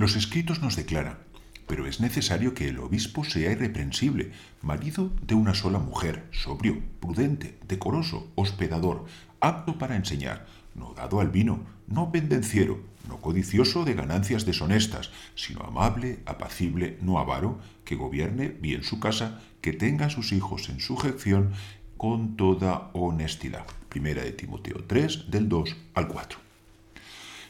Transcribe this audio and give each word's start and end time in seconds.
Los 0.00 0.16
escritos 0.16 0.62
nos 0.62 0.76
declaran, 0.76 1.18
pero 1.66 1.86
es 1.86 2.00
necesario 2.00 2.54
que 2.54 2.68
el 2.68 2.78
obispo 2.78 3.22
sea 3.22 3.52
irreprensible, 3.52 4.32
marido 4.62 5.12
de 5.20 5.34
una 5.34 5.52
sola 5.52 5.78
mujer, 5.78 6.24
sobrio, 6.32 6.80
prudente, 7.00 7.58
decoroso, 7.68 8.32
hospedador, 8.34 9.04
apto 9.40 9.76
para 9.76 9.96
enseñar, 9.96 10.46
no 10.74 10.94
dado 10.94 11.20
al 11.20 11.28
vino, 11.28 11.66
no 11.86 12.12
pendenciero, 12.12 12.80
no 13.10 13.20
codicioso 13.20 13.84
de 13.84 13.92
ganancias 13.92 14.46
deshonestas, 14.46 15.10
sino 15.34 15.60
amable, 15.64 16.20
apacible, 16.24 16.96
no 17.02 17.18
avaro, 17.18 17.60
que 17.84 17.94
gobierne 17.94 18.48
bien 18.48 18.84
su 18.84 19.00
casa, 19.00 19.42
que 19.60 19.74
tenga 19.74 20.06
a 20.06 20.10
sus 20.10 20.32
hijos 20.32 20.70
en 20.70 20.80
sujeción 20.80 21.52
con 21.98 22.38
toda 22.38 22.88
honestidad. 22.94 23.66
Primera 23.90 24.22
de 24.22 24.32
Timoteo 24.32 24.82
3, 24.86 25.30
del 25.30 25.50
2 25.50 25.76
al 25.92 26.08
4. 26.08 26.49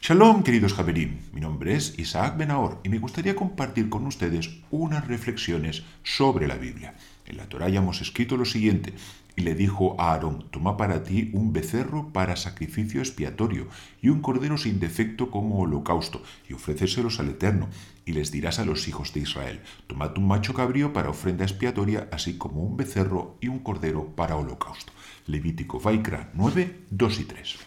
Shalom, 0.02 0.42
queridos 0.42 0.72
Javerim. 0.72 1.18
Mi 1.34 1.42
nombre 1.42 1.74
es 1.74 1.98
Isaac 1.98 2.38
Benaor 2.38 2.80
y 2.82 2.88
me 2.88 2.98
gustaría 2.98 3.36
compartir 3.36 3.90
con 3.90 4.06
ustedes 4.06 4.48
unas 4.70 5.06
reflexiones 5.06 5.82
sobre 6.02 6.48
la 6.48 6.56
Biblia. 6.56 6.94
En 7.26 7.36
la 7.36 7.50
Torah 7.50 7.68
ya 7.68 7.80
hemos 7.80 8.00
escrito 8.00 8.38
lo 8.38 8.46
siguiente: 8.46 8.94
y 9.36 9.42
le 9.42 9.54
dijo 9.54 10.00
a 10.00 10.12
Aarón, 10.12 10.46
toma 10.50 10.78
para 10.78 11.04
ti 11.04 11.28
un 11.34 11.52
becerro 11.52 12.14
para 12.14 12.36
sacrificio 12.36 13.00
expiatorio 13.00 13.68
y 14.00 14.08
un 14.08 14.22
cordero 14.22 14.56
sin 14.56 14.80
defecto 14.80 15.30
como 15.30 15.60
holocausto, 15.60 16.22
y 16.48 16.54
ofréceselos 16.54 17.20
al 17.20 17.28
Eterno, 17.28 17.68
y 18.06 18.12
les 18.12 18.32
dirás 18.32 18.58
a 18.58 18.64
los 18.64 18.88
hijos 18.88 19.12
de 19.12 19.20
Israel, 19.20 19.60
tomad 19.86 20.16
un 20.16 20.26
macho 20.26 20.54
cabrío 20.54 20.94
para 20.94 21.10
ofrenda 21.10 21.44
expiatoria, 21.44 22.08
así 22.10 22.38
como 22.38 22.62
un 22.62 22.78
becerro 22.78 23.36
y 23.42 23.48
un 23.48 23.58
cordero 23.58 24.06
para 24.16 24.36
holocausto. 24.36 24.94
Levítico 25.26 25.78
Vaikra 25.78 26.30
9, 26.32 26.86
2 26.88 27.20
y 27.20 27.24
3. 27.24 27.58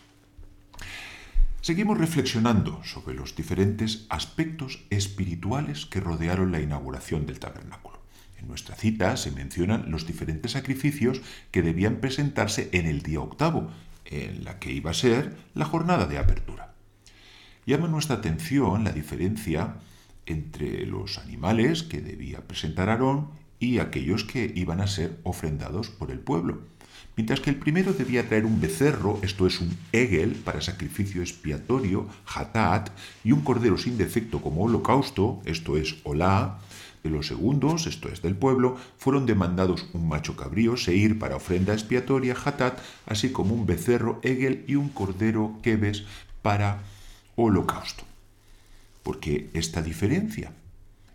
Seguimos 1.64 1.98
reflexionando 1.98 2.84
sobre 2.84 3.16
los 3.16 3.38
diferentes 3.38 4.06
aspectos 4.10 4.84
espirituales 4.90 5.86
que 5.86 6.02
rodearon 6.02 6.52
la 6.52 6.60
inauguración 6.60 7.26
del 7.26 7.40
tabernáculo. 7.40 8.02
En 8.38 8.50
nuestra 8.50 8.76
cita 8.76 9.16
se 9.16 9.32
mencionan 9.32 9.90
los 9.90 10.06
diferentes 10.06 10.52
sacrificios 10.52 11.22
que 11.52 11.62
debían 11.62 12.02
presentarse 12.02 12.68
en 12.74 12.86
el 12.86 13.02
día 13.02 13.22
octavo, 13.22 13.72
en 14.04 14.44
la 14.44 14.60
que 14.60 14.74
iba 14.74 14.92
a 14.92 14.94
ser 14.94 15.38
la 15.54 15.64
jornada 15.64 16.06
de 16.06 16.18
apertura. 16.18 16.74
Llama 17.66 17.88
nuestra 17.88 18.18
atención 18.18 18.84
la 18.84 18.92
diferencia 18.92 19.76
entre 20.26 20.86
los 20.86 21.18
animales 21.18 21.84
que 21.84 22.02
debía 22.02 22.46
presentar 22.46 22.90
Aarón 22.90 23.30
y 23.64 23.80
aquellos 23.80 24.24
que 24.24 24.52
iban 24.56 24.82
a 24.82 24.88
ser 24.88 25.20
ofrendados 25.24 25.90
por 25.90 26.12
el 26.12 26.20
pueblo. 26.20 26.62
Mientras 27.16 27.40
que 27.40 27.52
el 27.52 27.58
primero 27.58 27.94
debía 27.94 28.28
traer 28.28 28.46
un 28.46 28.60
becerro, 28.60 29.20
esto 29.22 29.46
es 29.46 29.62
un 29.62 29.78
egel 29.92 30.32
para 30.32 30.62
sacrificio 30.62 31.22
expiatorio, 31.22 32.08
hatat, 32.26 32.90
y 33.24 33.32
un 33.32 33.42
cordero 33.42 33.78
sin 33.78 33.98
defecto 33.98 34.42
como 34.42 34.64
holocausto, 34.64 35.42
esto 35.46 35.78
es 35.78 35.98
olá, 36.04 36.60
de 37.04 37.10
los 37.10 37.28
segundos, 37.28 37.86
esto 37.86 38.10
es 38.10 38.22
del 38.22 38.36
pueblo, 38.36 38.78
fueron 38.98 39.26
demandados 39.26 39.88
un 39.94 40.08
macho 40.08 40.36
cabrío, 40.36 40.78
seir 40.78 41.20
para 41.20 41.36
ofrenda 41.36 41.74
expiatoria, 41.74 42.36
hatat, 42.44 42.80
así 43.06 43.32
como 43.32 43.54
un 43.54 43.66
becerro, 43.66 44.20
egel 44.24 44.64
y 44.68 44.76
un 44.76 44.90
cordero, 44.90 45.60
keves, 45.62 46.06
para 46.42 46.82
holocausto. 47.36 48.06
¿Por 49.04 49.20
qué 49.20 49.50
esta 49.54 49.82
diferencia? 49.82 50.52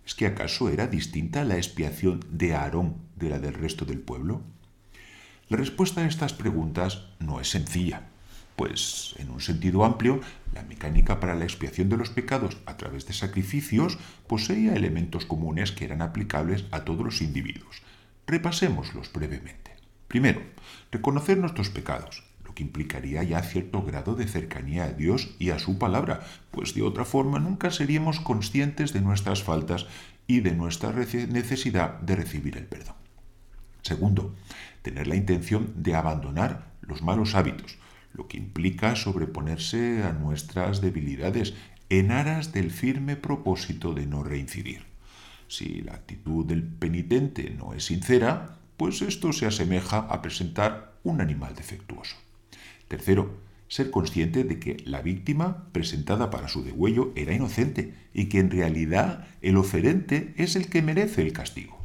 ¿Es 0.08 0.14
que 0.14 0.26
acaso 0.26 0.70
era 0.70 0.86
distinta 0.86 1.44
la 1.44 1.58
expiación 1.58 2.24
de 2.30 2.54
Aarón 2.54 2.96
de 3.16 3.28
la 3.28 3.38
del 3.38 3.52
resto 3.52 3.84
del 3.84 4.00
pueblo? 4.00 4.40
La 5.50 5.58
respuesta 5.58 6.00
a 6.00 6.08
estas 6.08 6.32
preguntas 6.32 7.04
no 7.20 7.40
es 7.40 7.50
sencilla 7.50 8.08
pues 8.56 9.14
en 9.18 9.30
un 9.30 9.40
sentido 9.40 9.84
amplio, 9.84 10.20
la 10.52 10.64
mecánica 10.64 11.20
para 11.20 11.36
la 11.36 11.44
expiación 11.44 11.88
de 11.90 11.96
los 11.96 12.10
pecados 12.10 12.56
a 12.66 12.76
través 12.76 13.06
de 13.06 13.12
sacrificios 13.12 13.98
poseía 14.26 14.74
elementos 14.74 15.26
comunes 15.26 15.70
que 15.70 15.84
eran 15.84 16.02
aplicables 16.02 16.64
a 16.72 16.80
todos 16.80 17.04
los 17.04 17.20
individuos. 17.22 17.82
Repasémoslos 18.26 19.12
brevemente. 19.12 19.76
Primero, 20.08 20.42
reconocer 20.90 21.38
nuestros 21.38 21.70
pecados, 21.70 22.24
que 22.58 22.64
implicaría 22.64 23.22
ya 23.22 23.40
cierto 23.42 23.84
grado 23.84 24.16
de 24.16 24.26
cercanía 24.26 24.82
a 24.82 24.90
Dios 24.90 25.36
y 25.38 25.50
a 25.50 25.60
su 25.60 25.78
palabra, 25.78 26.26
pues 26.50 26.74
de 26.74 26.82
otra 26.82 27.04
forma 27.04 27.38
nunca 27.38 27.70
seríamos 27.70 28.18
conscientes 28.18 28.92
de 28.92 29.00
nuestras 29.00 29.44
faltas 29.44 29.86
y 30.26 30.40
de 30.40 30.56
nuestra 30.56 30.90
necesidad 30.90 32.00
de 32.00 32.16
recibir 32.16 32.56
el 32.56 32.66
perdón. 32.66 32.96
Segundo, 33.82 34.34
tener 34.82 35.06
la 35.06 35.14
intención 35.14 35.72
de 35.76 35.94
abandonar 35.94 36.72
los 36.80 37.00
malos 37.00 37.36
hábitos, 37.36 37.78
lo 38.12 38.26
que 38.26 38.38
implica 38.38 38.96
sobreponerse 38.96 40.02
a 40.02 40.12
nuestras 40.12 40.80
debilidades 40.80 41.54
en 41.90 42.10
aras 42.10 42.52
del 42.52 42.72
firme 42.72 43.14
propósito 43.14 43.94
de 43.94 44.06
no 44.06 44.24
reincidir. 44.24 44.82
Si 45.46 45.80
la 45.82 45.94
actitud 45.94 46.44
del 46.44 46.64
penitente 46.64 47.50
no 47.56 47.72
es 47.72 47.84
sincera, 47.84 48.58
pues 48.76 49.00
esto 49.00 49.32
se 49.32 49.46
asemeja 49.46 49.98
a 49.98 50.20
presentar 50.22 50.98
un 51.04 51.20
animal 51.20 51.54
defectuoso. 51.54 52.16
Tercero, 52.88 53.38
ser 53.68 53.90
consciente 53.90 54.44
de 54.44 54.58
que 54.58 54.78
la 54.84 55.02
víctima 55.02 55.68
presentada 55.72 56.30
para 56.30 56.48
su 56.48 56.64
degüello 56.64 57.12
era 57.14 57.34
inocente 57.34 57.94
y 58.14 58.26
que 58.26 58.40
en 58.40 58.50
realidad 58.50 59.28
el 59.42 59.56
oferente 59.56 60.34
es 60.36 60.56
el 60.56 60.68
que 60.68 60.82
merece 60.82 61.22
el 61.22 61.32
castigo. 61.32 61.78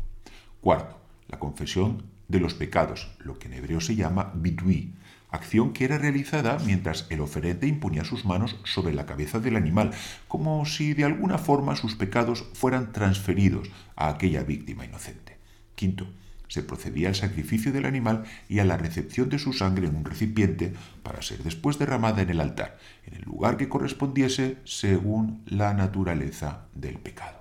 Cuarto, 0.61 0.97
la 1.27 1.39
confesión 1.39 2.03
de 2.29 2.39
los 2.39 2.53
pecados, 2.53 3.11
lo 3.19 3.37
que 3.37 3.47
en 3.47 3.55
hebreo 3.55 3.81
se 3.81 3.95
llama 3.95 4.31
bidui, 4.33 4.93
acción 5.29 5.73
que 5.73 5.83
era 5.83 5.97
realizada 5.97 6.57
mientras 6.65 7.07
el 7.09 7.19
oferente 7.19 7.67
imponía 7.67 8.05
sus 8.05 8.23
manos 8.23 8.55
sobre 8.63 8.93
la 8.93 9.05
cabeza 9.05 9.39
del 9.39 9.57
animal, 9.57 9.91
como 10.27 10.65
si 10.65 10.93
de 10.93 11.03
alguna 11.03 11.37
forma 11.37 11.75
sus 11.75 11.95
pecados 11.95 12.45
fueran 12.53 12.93
transferidos 12.93 13.69
a 13.95 14.07
aquella 14.07 14.43
víctima 14.43 14.85
inocente. 14.85 15.37
Quinto, 15.75 16.07
se 16.53 16.61
procedía 16.61 17.07
al 17.07 17.15
sacrificio 17.15 17.71
del 17.71 17.85
animal 17.85 18.25
y 18.47 18.59
a 18.59 18.63
la 18.63 18.77
recepción 18.77 19.27
de 19.27 19.39
su 19.39 19.53
sangre 19.53 19.87
en 19.87 19.95
un 19.95 20.05
recipiente 20.05 20.71
para 21.01 21.23
ser 21.23 21.41
después 21.41 21.79
derramada 21.79 22.21
en 22.21 22.29
el 22.29 22.39
altar, 22.39 22.77
en 23.07 23.15
el 23.15 23.23
lugar 23.23 23.57
que 23.57 23.69
correspondiese 23.69 24.57
según 24.63 25.41
la 25.47 25.73
naturaleza 25.73 26.67
del 26.75 26.99
pecado. 26.99 27.39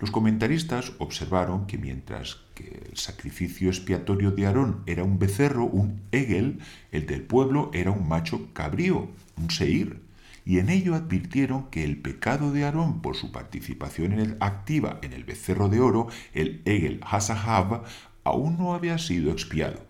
Los 0.00 0.10
comentaristas 0.10 0.92
observaron 0.98 1.66
que 1.66 1.78
mientras 1.78 2.40
que 2.54 2.88
el 2.90 2.98
sacrificio 2.98 3.70
expiatorio 3.70 4.32
de 4.32 4.44
Aarón 4.44 4.82
era 4.84 5.02
un 5.02 5.18
becerro, 5.18 5.64
un 5.64 6.02
egel, 6.12 6.58
el 6.92 7.06
del 7.06 7.22
pueblo 7.22 7.70
era 7.72 7.90
un 7.90 8.06
macho 8.06 8.52
cabrío, 8.52 9.08
un 9.38 9.50
seir, 9.50 10.02
y 10.44 10.58
en 10.58 10.68
ello 10.68 10.94
advirtieron 10.94 11.70
que 11.70 11.84
el 11.84 11.96
pecado 11.96 12.52
de 12.52 12.64
Aarón 12.64 13.00
por 13.00 13.16
su 13.16 13.32
participación 13.32 14.36
activa 14.40 14.98
en 15.02 15.12
el 15.12 15.24
becerro 15.24 15.68
de 15.68 15.80
oro, 15.80 16.08
el 16.32 16.60
egel 16.64 17.00
Hasahav, 17.02 17.84
aún 18.24 18.58
no 18.58 18.74
había 18.74 18.98
sido 18.98 19.32
expiado, 19.32 19.84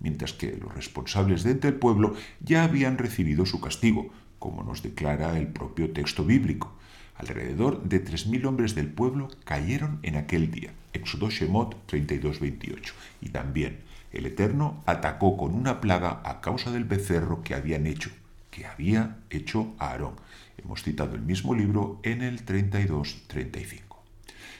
mientras 0.00 0.32
que 0.32 0.56
los 0.56 0.74
responsables 0.74 1.42
de 1.42 1.52
entre 1.52 1.70
el 1.70 1.76
pueblo 1.76 2.14
ya 2.40 2.64
habían 2.64 2.98
recibido 2.98 3.44
su 3.46 3.60
castigo, 3.60 4.10
como 4.38 4.62
nos 4.62 4.82
declara 4.82 5.38
el 5.38 5.48
propio 5.48 5.90
texto 5.92 6.24
bíblico. 6.24 6.74
Alrededor 7.16 7.82
de 7.82 8.04
3.000 8.04 8.46
hombres 8.46 8.74
del 8.76 8.88
pueblo 8.88 9.28
cayeron 9.44 9.98
en 10.04 10.14
aquel 10.14 10.52
día. 10.52 10.72
Éxodo 10.92 11.30
Shemot 11.30 11.90
32-28. 11.90 12.92
Y 13.20 13.30
también 13.30 13.80
el 14.12 14.26
Eterno 14.26 14.82
atacó 14.86 15.36
con 15.36 15.54
una 15.54 15.80
plaga 15.80 16.22
a 16.24 16.40
causa 16.40 16.70
del 16.70 16.84
becerro 16.84 17.42
que 17.42 17.54
habían 17.54 17.86
hecho, 17.86 18.10
que 18.58 18.66
había 18.66 19.18
hecho 19.30 19.76
Aarón. 19.78 20.16
Hemos 20.56 20.82
citado 20.82 21.14
el 21.14 21.22
mismo 21.22 21.54
libro 21.54 22.00
en 22.02 22.22
el 22.22 22.44
32-35. 22.44 23.82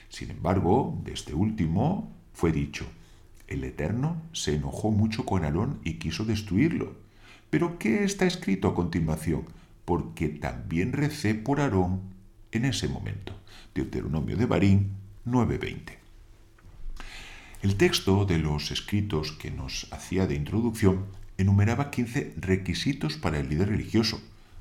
Sin 0.08 0.30
embargo, 0.30 1.00
de 1.04 1.12
este 1.12 1.34
último 1.34 2.14
fue 2.32 2.52
dicho, 2.52 2.86
el 3.48 3.64
Eterno 3.64 4.22
se 4.32 4.54
enojó 4.54 4.92
mucho 4.92 5.26
con 5.26 5.44
Aarón 5.44 5.80
y 5.82 5.94
quiso 5.94 6.24
destruirlo. 6.24 6.96
Pero 7.50 7.78
¿qué 7.78 8.04
está 8.04 8.24
escrito 8.24 8.68
a 8.68 8.74
continuación? 8.76 9.46
Porque 9.84 10.28
también 10.28 10.92
recé 10.92 11.34
por 11.34 11.60
Aarón 11.60 12.02
en 12.52 12.66
ese 12.66 12.86
momento. 12.86 13.34
Deuteronomio 13.74 14.36
de 14.36 14.46
Barín 14.46 14.92
9:20. 15.26 15.98
El 17.62 17.74
texto 17.74 18.24
de 18.26 18.38
los 18.38 18.70
escritos 18.70 19.32
que 19.32 19.50
nos 19.50 19.88
hacía 19.90 20.28
de 20.28 20.36
introducción 20.36 21.06
enumeraba 21.38 21.90
15 21.90 22.34
requisitos 22.36 23.16
para 23.16 23.38
el 23.38 23.48
líder 23.48 23.70
religioso, 23.70 24.20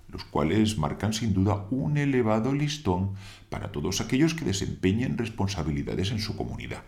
los 0.09 0.23
cuales 0.23 0.77
marcan 0.77 1.11
sin 1.11 1.33
duda 1.33 1.65
un 1.69 1.97
elevado 1.97 2.53
listón 2.53 3.15
para 3.49 3.71
todos 3.71 3.99
aquellos 3.99 4.33
que 4.33 4.45
desempeñen 4.45 5.17
responsabilidades 5.17 6.11
en 6.11 6.19
su 6.19 6.37
comunidad. 6.37 6.83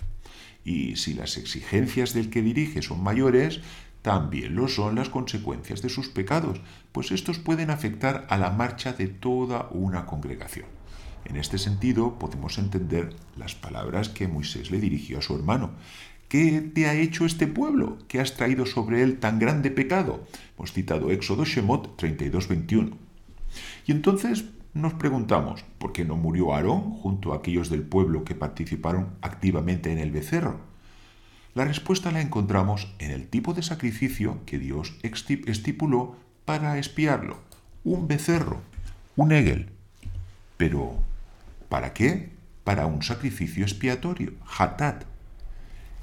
Y 0.64 0.96
si 0.96 1.14
las 1.14 1.38
exigencias 1.38 2.14
del 2.14 2.30
que 2.30 2.42
dirige 2.42 2.82
son 2.82 3.04
mayores, 3.04 3.62
también 4.02 4.56
lo 4.56 4.68
son 4.68 4.96
las 4.96 5.10
consecuencias 5.10 5.82
de 5.82 5.90
sus 5.90 6.08
pecados, 6.08 6.62
pues 6.92 7.12
estos 7.12 7.40
pueden 7.40 7.70
afectar 7.70 8.26
a 8.30 8.38
la 8.38 8.52
marcha 8.52 8.94
de 8.94 9.08
toda 9.08 9.68
una 9.72 10.06
congregación. 10.06 10.68
En 11.26 11.36
este 11.36 11.58
sentido, 11.58 12.18
podemos 12.18 12.58
entender 12.58 13.14
las 13.36 13.56
palabras 13.56 14.10
que 14.10 14.28
Moisés 14.28 14.72
le 14.72 14.80
dirigió 14.80 15.20
a 15.20 15.22
su 15.22 15.36
hermano. 15.36 15.72
¿Qué 16.30 16.62
te 16.62 16.86
ha 16.86 16.94
hecho 16.94 17.26
este 17.26 17.48
pueblo? 17.48 17.98
¿Qué 18.08 18.20
has 18.20 18.36
traído 18.36 18.68
sobre 18.68 19.02
él 19.02 19.18
tan 19.18 19.40
grande 19.40 19.72
pecado? 19.72 20.28
Hemos 20.56 20.72
citado 20.74 21.10
Éxodo 21.10 21.44
Shemot 21.44 22.00
32-21. 22.00 22.94
Y 23.88 23.92
entonces 23.92 24.46
nos 24.76 24.94
preguntamos, 24.94 25.66
¿por 25.80 25.92
qué 25.92 26.06
no 26.06 26.18
murió 26.18 26.54
Aarón 26.54 26.92
junto 26.92 27.34
a 27.34 27.38
aquellos 27.38 27.72
del 27.72 27.82
pueblo 27.82 28.26
que 28.26 28.36
participaron 28.36 29.10
activamente 29.24 29.92
en 29.92 29.98
el 29.98 30.12
becerro? 30.12 30.62
La 31.56 31.66
respuesta 31.66 32.12
la 32.12 32.22
encontramos 32.22 32.94
en 33.00 33.10
el 33.10 33.28
tipo 33.28 33.56
de 33.56 33.64
sacrificio 33.64 34.38
que 34.46 34.60
Dios 34.60 34.98
estipuló 35.02 36.16
para 36.46 36.78
espiarlo. 36.78 37.40
Un 37.84 38.08
becerro, 38.08 38.62
un 39.16 39.32
egel. 39.32 39.72
Pero, 40.58 40.94
¿para 41.70 41.94
qué? 41.94 42.30
Para 42.64 42.86
un 42.86 43.02
sacrificio 43.02 43.64
expiatorio, 43.64 44.34
hatat. 44.60 45.06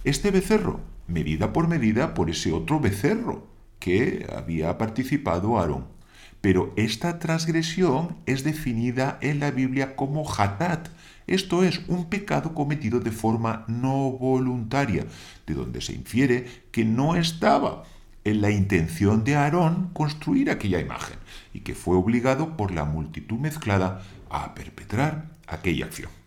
Este 0.06 0.30
becerro, 0.30 0.78
medida 1.08 1.52
por 1.52 1.66
medida 1.66 2.14
por 2.14 2.30
ese 2.30 2.52
otro 2.52 2.78
becerro 2.78 3.48
que 3.80 4.24
había 4.32 4.78
participado 4.78 5.58
Aarón. 5.58 5.88
Pero 6.40 6.72
esta 6.76 7.18
transgresión 7.18 8.16
es 8.24 8.44
definida 8.44 9.18
en 9.20 9.40
la 9.40 9.50
Biblia 9.50 9.96
como 9.96 10.24
hatat, 10.24 10.90
esto 11.26 11.64
es 11.64 11.80
un 11.88 12.08
pecado 12.08 12.54
cometido 12.54 13.00
de 13.00 13.10
forma 13.10 13.64
no 13.66 14.12
voluntaria, 14.12 15.06
de 15.44 15.54
donde 15.54 15.80
se 15.80 15.94
infiere 15.94 16.46
que 16.70 16.84
no 16.84 17.16
estaba 17.16 17.82
en 18.22 18.42
la 18.42 18.52
intención 18.52 19.24
de 19.24 19.34
Aarón 19.34 19.90
construir 19.92 20.52
aquella 20.52 20.78
imagen 20.78 21.18
y 21.52 21.62
que 21.62 21.74
fue 21.74 21.96
obligado 21.96 22.56
por 22.56 22.70
la 22.70 22.84
multitud 22.84 23.40
mezclada 23.40 24.02
a 24.30 24.54
perpetrar 24.54 25.32
aquella 25.48 25.86
acción. 25.86 26.25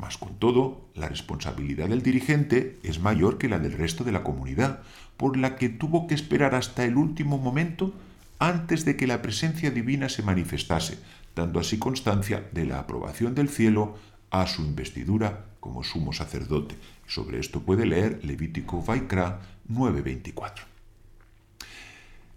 Mas 0.00 0.16
con 0.16 0.36
todo, 0.36 0.80
la 0.94 1.08
responsabilidad 1.08 1.88
del 1.90 2.02
dirigente 2.02 2.78
es 2.82 3.00
mayor 3.00 3.36
que 3.36 3.48
la 3.48 3.58
del 3.58 3.72
resto 3.72 4.02
de 4.02 4.12
la 4.12 4.22
comunidad, 4.22 4.80
por 5.18 5.36
la 5.36 5.56
que 5.56 5.68
tuvo 5.68 6.06
que 6.06 6.14
esperar 6.14 6.54
hasta 6.54 6.84
el 6.84 6.96
último 6.96 7.36
momento 7.36 7.92
antes 8.38 8.86
de 8.86 8.96
que 8.96 9.06
la 9.06 9.20
presencia 9.20 9.70
divina 9.70 10.08
se 10.08 10.22
manifestase, 10.22 10.98
dando 11.36 11.60
así 11.60 11.78
constancia 11.78 12.48
de 12.52 12.64
la 12.64 12.78
aprobación 12.78 13.34
del 13.34 13.50
cielo 13.50 13.98
a 14.30 14.46
su 14.46 14.62
investidura 14.62 15.44
como 15.60 15.84
sumo 15.84 16.14
sacerdote. 16.14 16.76
Sobre 17.06 17.38
esto 17.38 17.60
puede 17.60 17.84
leer 17.84 18.24
Levítico 18.24 18.82
Vaikra 18.82 19.40
9:24. 19.68 20.64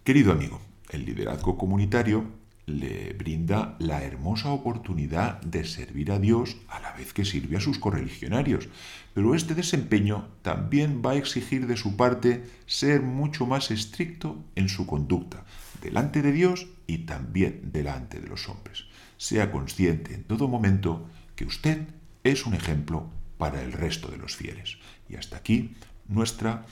Querido 0.03 0.33
amigo, 0.33 0.59
el 0.89 1.05
liderazgo 1.05 1.57
comunitario 1.57 2.25
le 2.65 3.13
brinda 3.13 3.75
la 3.79 4.03
hermosa 4.03 4.49
oportunidad 4.49 5.41
de 5.41 5.65
servir 5.65 6.11
a 6.11 6.19
Dios 6.19 6.57
a 6.69 6.79
la 6.79 6.93
vez 6.93 7.13
que 7.13 7.25
sirve 7.25 7.57
a 7.57 7.61
sus 7.61 7.77
correligionarios, 7.77 8.69
pero 9.13 9.35
este 9.35 9.53
desempeño 9.53 10.29
también 10.41 11.01
va 11.05 11.11
a 11.11 11.15
exigir 11.15 11.67
de 11.67 11.77
su 11.77 11.97
parte 11.97 12.43
ser 12.65 13.01
mucho 13.01 13.45
más 13.45 13.69
estricto 13.71 14.43
en 14.55 14.69
su 14.69 14.87
conducta, 14.87 15.45
delante 15.81 16.21
de 16.21 16.31
Dios 16.31 16.67
y 16.87 16.99
también 16.99 17.71
delante 17.73 18.19
de 18.19 18.27
los 18.27 18.47
hombres. 18.47 18.85
Sea 19.17 19.51
consciente 19.51 20.13
en 20.13 20.23
todo 20.23 20.47
momento 20.47 21.07
que 21.35 21.45
usted 21.45 21.87
es 22.23 22.45
un 22.45 22.53
ejemplo 22.53 23.09
para 23.37 23.61
el 23.61 23.73
resto 23.73 24.07
de 24.07 24.17
los 24.17 24.35
fieles. 24.35 24.77
Y 25.09 25.15
hasta 25.15 25.37
aquí 25.37 25.75
nuestra 26.07 26.65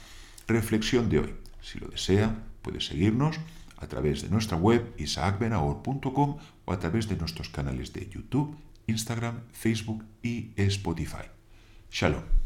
reflexión 0.48 1.08
de 1.08 1.18
hoy. 1.18 1.34
Si 1.60 1.78
lo 1.78 1.88
desea, 1.88 2.44
puede 2.62 2.80
seguirnos 2.80 3.36
a 3.82 3.88
través 3.88 4.22
de 4.22 4.30
nuestra 4.30 4.56
web 4.56 4.94
isaacbenahor.com 4.96 6.38
o 6.64 6.72
a 6.72 6.78
través 6.78 7.08
de 7.08 7.16
nuestros 7.16 7.48
canales 7.48 7.92
de 7.92 8.08
YouTube, 8.08 8.56
Instagram, 8.86 9.40
Facebook 9.52 10.04
y 10.22 10.52
Spotify. 10.56 11.26
Shalom. 11.90 12.41